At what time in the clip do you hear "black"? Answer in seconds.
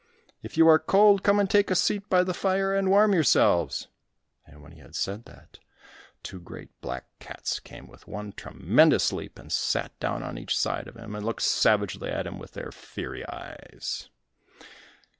6.81-7.05